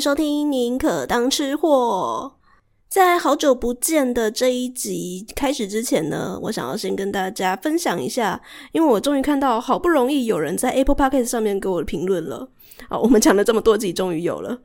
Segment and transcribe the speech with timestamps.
[0.00, 2.32] 收听《宁可当吃货》。
[2.88, 8.40] 在好久不见的这一集开始之前呢，我想要先跟大家分享一下，
[8.72, 12.48] 因为我终于看到好不容易有人在 Apple Podcast 上面给我评论了。
[12.88, 14.62] 好，我们讲了这么多集，终于有了。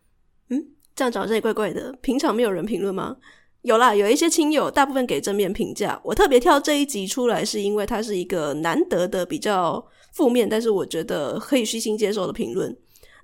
[0.50, 0.66] 嗯，
[0.96, 1.94] 这样讲好像也怪怪的。
[2.02, 3.18] 平常没有人评论吗？
[3.64, 6.00] 有啦，有一些亲友，大部分给正面评价。
[6.04, 12.76] 我特别挑这一集出来，是因为它是一个难得的比较负面，但是我觉得可以虚心接受的评论。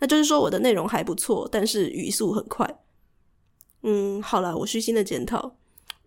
[0.01, 2.79] 那就是说我的内容还不错，但是语速很快。
[3.83, 5.55] 嗯，好了，我虚心的检讨。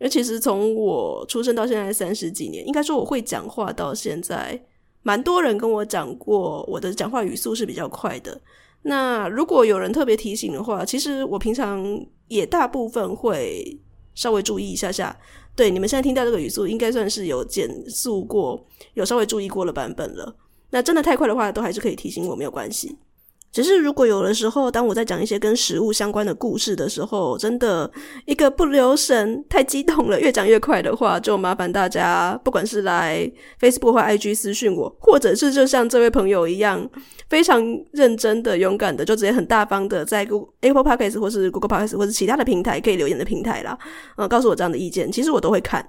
[0.00, 4.60] 因为其实从我出生到现在三十几年，应该说我会讲话到现在，
[5.02, 8.40] 蛮多人跟我讲过我的讲话语速是比较快的。
[8.82, 13.80] 那如果有人特别提醒的话，其实我平常也大部分会
[14.16, 15.16] 稍微注意一下下。
[15.54, 20.36] 对，你们现在听到这个语速，应该算是有减速过，有稍微注意过的版本了。
[20.70, 22.98] 那真的太快的话，都还是可以提醒我，没有关系。
[23.54, 27.88] 只是，如果有的时候，当我在讲一些跟食物相关的故事的时候，真的
[28.26, 33.30] 一个不留神，太激动了，越讲越快的话，就麻烦大家，不管是来
[33.60, 36.84] Facebook 或 IG 私讯我，或者是就像这位朋友一样，
[37.30, 43.78] 非常认真的、勇敢的，就直接很大方的在 Google Apple Podcast 或是 Google Podcast 或是其他的平台可以留言的平台啦，
[44.16, 45.88] 嗯，告诉我这样的意见，其实我都会看。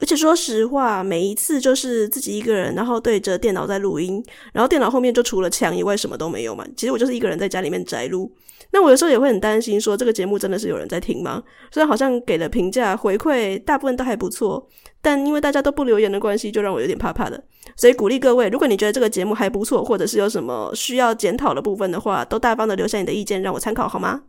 [0.00, 6.66] 而且说实话，每一次就是自己一个人，然后对着电脑在录音，然后电脑后面就除了墙以外什么都没有嘛。
[6.76, 8.30] 其实我就是一个人在家里面宅录。
[8.72, 11.40] 那我有时候也会很担心，说这个节目真的是有人在听吗？
[11.70, 14.66] 虽然好像给了评价回馈，大部分都还不错，
[15.00, 17.40] 但因为大家都不留言的关系，就让我有点怕怕的。
[17.76, 24.22] 所以鼓励各位，如果你觉得这个节目还不错，或者是有什么需要检讨的部分的话，都大方的留下你的意见，让我参考好吗？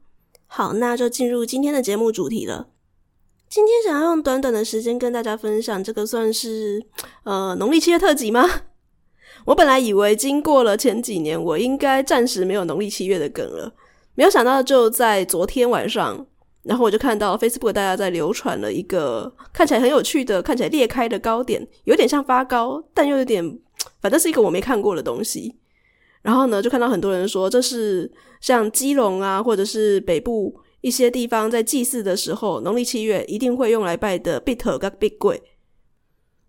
[0.46, 2.68] 好，那就进入今天的节目主题了。
[3.48, 6.84] 今天想要用短短的时间跟大家分享这个算是
[7.24, 8.44] 呃农历七月特辑吗？
[9.46, 13.72] 我本来以为经过了前几年，我应该暂时没有农历七月的梗了，
[14.16, 16.26] 没有想到就在昨天晚上，
[16.64, 23.60] 然后我就看到 Facebook 大家在流传了一个 看起来很有趣的、看起来裂开的糕点，有点像发糕，但又有点，
[24.02, 25.56] 反正是一个我没看过的东西。
[26.24, 28.12] 然后呢，就看到很多人说这是
[28.42, 30.60] 像基隆啊，或者是北部。
[30.86, 35.42] 一些地方在祭祀的时候，农历七月一定会用来拜的必头跟必贵。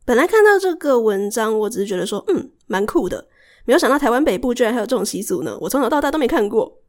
[0.04, 3.26] 本来看到这个文章，我只是觉得说，嗯，蛮酷的。
[3.64, 6.82] 没有想到台湾北部居然还有这种习俗呢，我从小到大都没看过。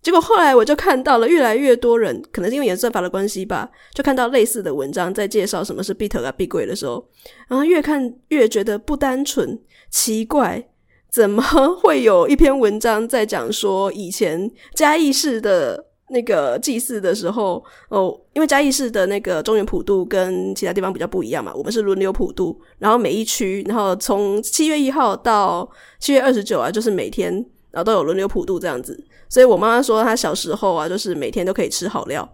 [0.00, 7.04] 结果后来我就看到了越来越多人，可能是因为演算法的关系吧，就看到类似的文章在介绍什么是必头跟必贵的时候，
[7.48, 9.60] 然后越看越觉得不单纯，
[9.90, 10.68] 奇怪，
[11.10, 11.42] 怎么
[11.82, 15.89] 会有一篇文章在讲说以前嘉义市的。
[16.10, 27.32] 那个祭祀的时候，哦，因为嘉义市的那个中原普渡跟其他地方比较不一样嘛，我们是轮流普渡，然后每一区，然后从七月一号到七月二十九啊，就是每天，
[27.70, 29.02] 然后都有轮流普渡这样子。
[29.28, 32.28] 所以我妈妈说，她小时候啊，就是每天都可以吃好料。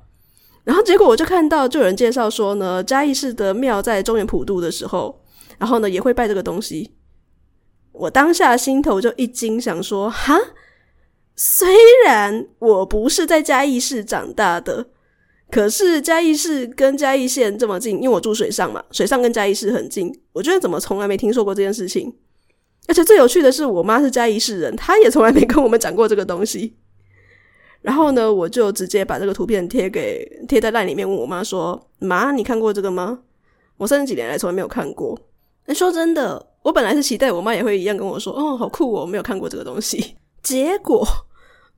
[0.65, 5.23] 然后结果我就看到，就有人介绍说呢，嘉义市的庙在中原普渡的时候，
[5.59, 6.91] 然后呢也会拜这个东西。
[7.93, 10.39] 我当下心头就一惊，想说，哈？
[11.37, 11.69] 虽
[12.05, 14.87] 然我不是在嘉义市长大的，
[15.51, 20.11] 可是嘉义市跟嘉义县这么近，因为我住水上嘛，水上跟嘉义市很近。
[20.33, 22.13] 我觉得怎么从来没听说过这件事情？
[22.89, 26.77] 而且最有趣的是，我妈是嘉义市人，她也从来没跟我们讲过这个东西。
[27.83, 33.21] 然后呢，我就直接把这个图片贴给贴在赖里面，问我妈说：“妈，你看过这个吗？
[33.77, 35.19] 我三十几年来从来没有看过。”
[35.67, 41.07] 那说真的，我本来是期待我妈也会一样跟我说：“哦，好酷哦，没有看过这个东西。”结果。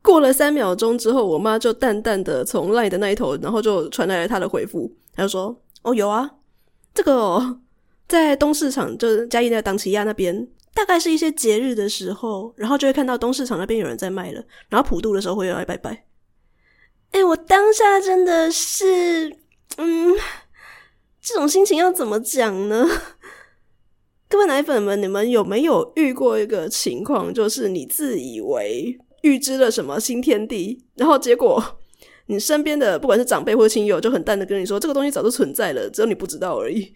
[0.08, 5.54] 过了三秒钟之后，我妈就淡淡的从 LINE 的那一头，然后就传来了她的回复，她就说
[5.84, 6.30] ：“哦，有啊，
[6.94, 7.60] 这个哦，
[8.08, 16.06] 在东市场，就是嘉义那个档期亚那边，大概是一些节日的时候，然后就会看到东市场那边有人在卖了，然后普渡的时候会有来拜拜。”
[17.12, 19.36] 哎，我当下真的是，
[19.76, 20.14] 嗯，
[21.20, 22.88] 这种心情要怎么讲呢？
[24.26, 28.98] 各位奶粉们，你们有没有遇过一个情况，就是你自以为？
[29.22, 31.62] 预知了什么新天地，然后结果
[32.26, 36.92] 你身边的不管是长辈或亲友就很淡的跟你说，这个东西早就存在了，只有你不知道而已。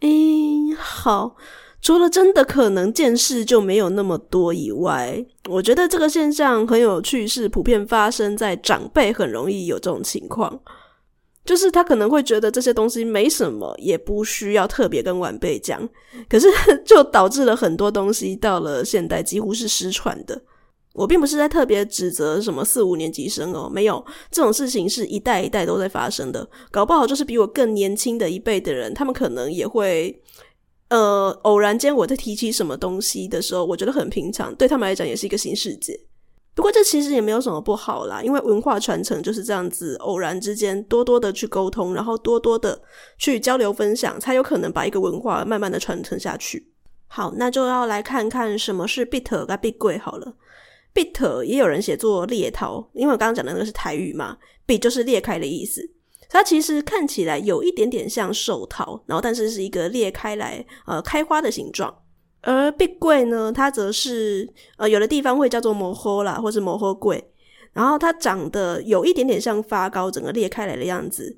[0.00, 1.36] 诶，好，
[1.82, 10.60] 除了真的可能见识就没有那么多以外，我觉得这个现象很有趣，是普遍发生在长辈很容易有这种情况，
[11.44, 15.88] 就是他可能会觉得这些东西没什么，也不需要特别跟晚辈讲，
[16.28, 16.48] 可是
[16.86, 20.40] 就导致了很多东西到了现代几乎是失传的。
[20.94, 30.20] 我并不是在特别指责什么四五年级生哦，没有，这种事情是一代一代都在发生的，搞不好就是比我更年轻的一辈的人，他们可能也会，
[30.88, 35.98] 呃，偶然间我在提起什么东西的时候，我觉得很平常，对他们来讲也是一个新世界。
[36.54, 42.82] 不过这其实也没有什么不好啦，因为文化传承就是这样子，偶然之间多多的去沟通，然后多多的
[43.16, 46.72] 去交流分享，才有可能把一个文化慢慢的传承下去。
[47.06, 50.34] 好，那就要来看看什么是 bit 跟 Bitcoin 好了。
[50.98, 54.36] Bit 也有人写作裂桃，因为我刚刚讲的那个是台语嘛
[54.66, 55.88] ，Bit 就是裂开的意思。
[56.28, 61.94] 它其实看起来有一点点像寿桃，然后但是是一个裂开来呃开花的形状。
[62.42, 67.22] 而碧桂呢，它则是呃有的地方会叫做摩诃啦，或是摩诃桂，
[67.72, 71.36] 然后它长得有一点点像发糕，整个裂开来的样子。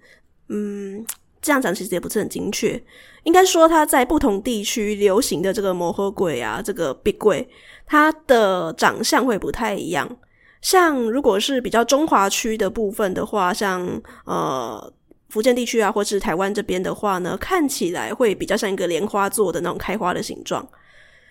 [0.48, 1.04] 嗯，
[1.42, 2.82] 这样讲其实也不是很精确，
[3.22, 7.48] 应该说它在不同地区流行的这个摩诃桂啊，这个碧桂，
[7.86, 10.18] 它的长相会不太一样。
[10.60, 13.88] 像如果是比较中华区的部分的话，像
[14.26, 14.92] 呃
[15.30, 20.68] 福建地区啊，或是台湾这边的话呢，看起来会比较像一个莲花座的那种开花的形状。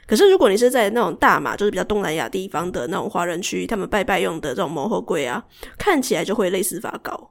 [0.07, 5.45] 可是如果你是在那种大马，就是比较东南亚地方的那种华人区，他们拜拜用的这种摩诃桂啊，
[5.77, 7.29] 看起来就会类似发糕。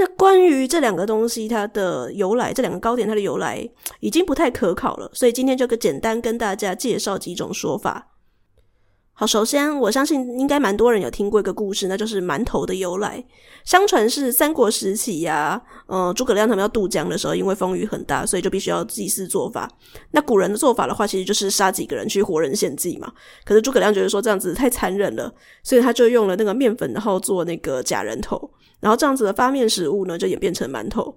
[0.00, 3.68] 那关于这两个东西它的由来，这两个糕点它的由来
[4.00, 8.08] 已经不太可考了，所以今天就简单跟大家介绍几种说法。
[9.12, 13.22] 好，首先我相信应该蛮多人有听过一个故事，那就是馒头的由来。
[13.66, 19.70] 相传是三国时期呀、啊，呃，诸葛亮他们要渡江的时候，因为风雨很大，所以就必须要祭祀做法。
[20.12, 23.12] 那古人的做法的话，其实就是杀几个人去活人献祭嘛。
[23.44, 25.30] 可是诸葛亮觉得说这样子太残忍了，
[25.62, 31.14] 所以他就用了那个面粉，然后做那个假人头，然后这样子的发面食物呢，就演变成馒头。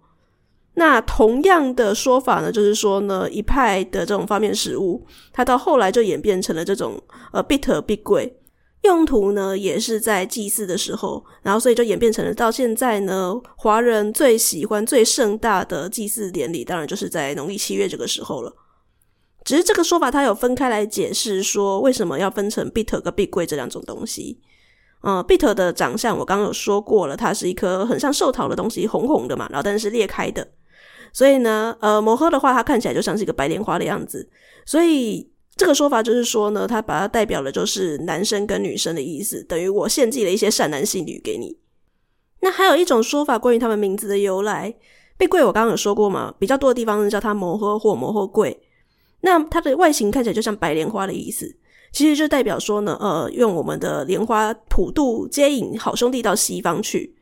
[0.75, 6.99] 那同样的说法呢，就是说呢，一派的这种发面食物，它到后来就演变成了这种
[7.31, 8.39] 呃 bitter 碧桂，
[8.81, 18.51] 用途呢也是在祭祀的时候，然后所以就演变成了到现在呢，华人最喜欢最盛大的祭祀典礼，当然就是在农历七月这个时候了。
[19.45, 24.39] 只是这个说法它有分开来解释，说为什么要分成 bitter 跟碧桂这两种东西。
[25.01, 30.47] 呃，bit 的长相我刚刚有说过了，它是一颗很像寿桃的东西，红红的嘛，然后但是裂开的。
[31.13, 34.27] 所以呢，呃，摩诃的话，它看起来就像是一个白莲花的样子。
[34.65, 41.55] 所以这个说法就是说呢，它把它代表的就是男生跟女生的意思，等于我献祭了一些善男信女给你。
[42.41, 44.75] 那还有一种说法，关于他们名字的由来，
[45.15, 48.59] 碧桂我刚刚有说过嘛，比较多的地方是叫它摩诃或摩诃贵。
[49.21, 51.55] 那它的外形看起来就像白莲花的意思，
[51.91, 57.15] 其实就代表说呢，呃，用我们的莲花普渡接引好兄弟到西方去。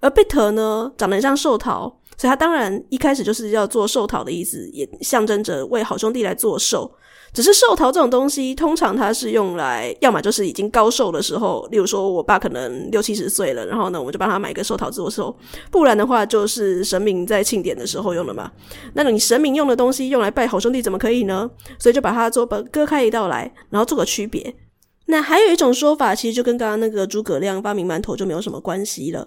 [0.00, 1.99] 而贝特呢，长得像寿桃。
[2.20, 6.92] 所以他当然一开始就是要做寿桃的意思，也象征着为好兄弟来做寿。
[7.32, 15.34] 只是寿桃这种东西，通常它是用来，要么就是已经高寿的时候，例如说我爸可能六七十岁了，然后呢，我们就帮他买个寿桃做寿。
[15.70, 18.52] 不然的话，就是神明在庆典的时候用的嘛。
[18.92, 21.50] 那你神明用的东西用来拜好兄弟，怎么可以呢？
[21.78, 24.54] 所以就把它做割开一道来，然后做个区别。
[25.06, 29.26] 那还有一种说法，其实就跟刚刚那个诸葛亮发明馒头就没有什么关系了。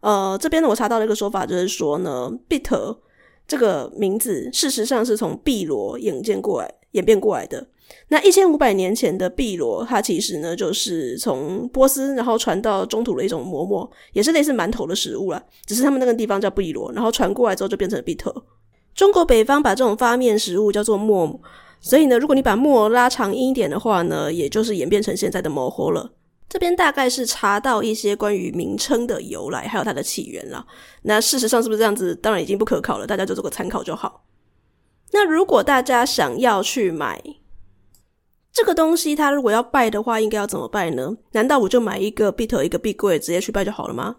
[0.00, 2.96] 呃，这边呢，我查到了一个说法，就是说呢，“bit”
[3.48, 7.66] 这个名字事实上是从碧罗演变过来、演变过来的。
[8.08, 15.42] 那一千五百年前的碧罗，它其实呢就是从波斯然后传到中土的一种馍馍，也是类似馒头的食物啦。
[15.64, 18.32] 只是他们那个地方叫碧罗，然后传过来之后就变成了 “bit”。
[18.94, 21.40] 中国北方把这种发面食物叫做馍，
[21.80, 26.10] 所以呢，如果你把馍拉长一点的话呢，也就是演变成现在的馍馍了。
[26.48, 30.64] 这边大概是查到一些关于名称的由来，还有它的起源了。
[31.02, 32.14] 那事实上是不是这样子？
[32.14, 34.24] 当然已经不可考了，大家就做个参考就好。
[35.12, 37.22] 那如果大家想要去买
[38.52, 41.16] 这个东西，它如果要拜的话，应该要怎么拜呢？
[41.32, 44.16] 难道我就买一个 bitter 一个碧桂直接去拜就好了吗？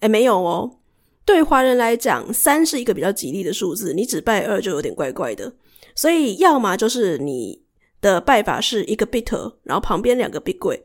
[0.00, 0.78] 诶，没有哦。
[1.24, 5.52] 对华人来讲，三是一个比较吉利的数字，你只拜二就有点怪怪的。
[5.94, 7.62] 所以要么就是你
[8.00, 10.82] 的拜法是一个 bit，然后旁边两个碧桂。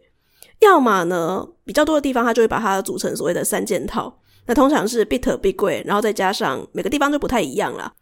[0.64, 4.20] 要么呢，比较多的地方，它就会把它组成所谓的三件套。
[4.46, 7.94] 那通常是 bitter 碧桂，然后再加上每个地方就不太一样啦。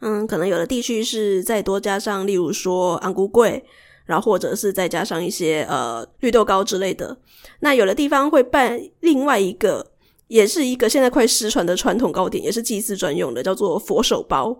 [0.00, 3.62] 嗯，可能有的地区是再多加上，例如说红龟粿，
[4.06, 7.16] 然后或者是再加上一些呃绿豆糕之类的。
[7.60, 9.86] 那有的地方会办另外一个，
[10.28, 14.56] 也是一个现在快失传的传统糕点，也是祭祀专用的，叫做佛手包。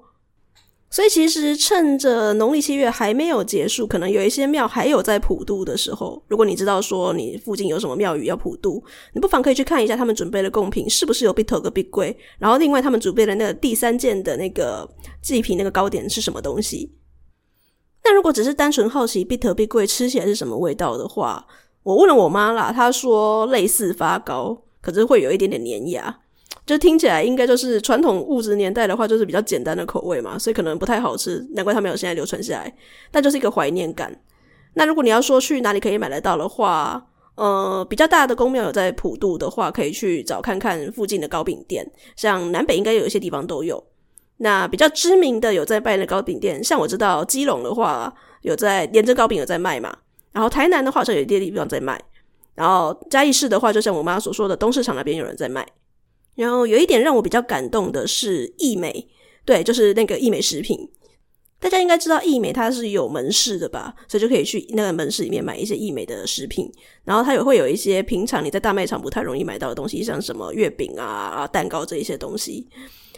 [0.93, 8.83] 所以其实趁着农历七月还没有结束，可能有一些庙还有在普渡的时候，如果你知道说你附近有什么庙宇要普渡，
[9.15, 14.89] 你不妨可以去看一下他们准备的贡品是不是有 bitter 跟碧桂，然后另外他们准备的那个第三件的那个
[15.23, 16.93] 祭品那个糕点是什么东西。
[18.03, 21.47] 那如果只是单纯好奇 bitter 碧桂吃起来是什么味道的话，
[21.85, 26.19] 我问了我妈啦，她说类似发糕，可是会有一点点粘牙。
[26.71, 32.73] 就听起来应该就是传统物质年代的话，就是比较简单的口味嘛，所以可能不太好吃，难怪它没有现在流传下来。
[33.11, 34.17] 但就是一个怀念感。
[34.75, 41.85] 那如果你要说去哪里可以买得到的话，呃，比较大的宫庙有在普渡的话，可以去找看看附近的糕饼店，
[42.15, 43.83] 像南北应该有一些地方都有。
[44.37, 49.93] 那比较知名的有在拜的糕饼店，像我知道基隆的话有在连珍糕饼有在卖嘛，
[50.31, 52.01] 然后台南的话是有一些地方在卖，
[52.55, 55.67] 然后嘉义市的话，就像我妈所说的东市场那边有人在卖。
[56.35, 59.09] 然后有一点让我比较感动的是易美，
[59.45, 60.89] 对，就是那个易美食品。
[61.59, 66.73] 大家应该知道易美它是有门市的吧，所以就可以去那个门市里面买一些易美的食品。
[67.05, 72.67] 然后它也会有一些平常你在大卖场不太容易买到的东西，像什么月饼啊、蛋糕这一些东西。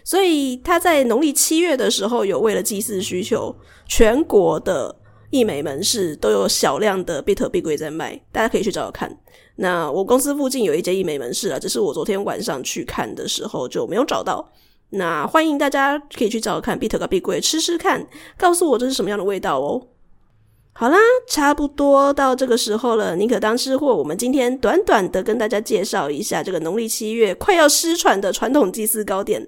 [0.02, 3.54] 所以它在农历七月的时候，有为了祭祀需求，
[3.86, 4.92] 全国的
[5.30, 9.16] 易美门市都有小量的比特币柜在卖，大家可以去找找看。
[9.62, 14.50] 那我公司附近有一间医美门市啊，只是我昨天晚上去看的时候就没有找到。
[14.90, 18.04] 那欢迎大家可以去找看必特必贵吃吃看，
[18.36, 19.86] 告诉我这是什么样的味道哦。
[20.74, 23.14] 好啦，差不多到这个时候了。
[23.14, 29.46] 宁可当吃货，我们今天短短的跟大家介绍一下这个农历七月快要失传的传统祭祀糕点。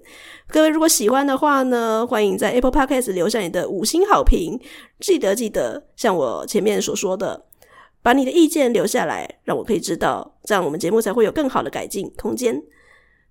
[0.49, 4.61] 各位如果喜欢的话呢，欢迎在 Apple Podcast 留下你的五星好评。
[5.01, 7.43] 记得记得，像我前面所说的，
[8.05, 12.63] 把你的意见留下来，让我可以知道，这样我们节目才会有更好的改进空间。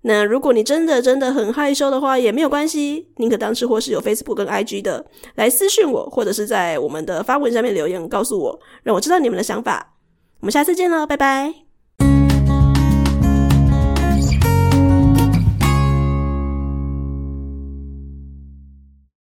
[0.02, 9.94] 那如果你真的真的很害羞的话，也没有关系，宁可当吃货是有 Facebook 跟 IG 的，来私讯我，或者是在我们的发文下面留言告诉我，让我知道你们的想法。
[10.40, 11.63] 我们下次见喽，拜拜。